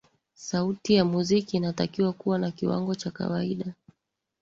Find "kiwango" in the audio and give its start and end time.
2.51-2.95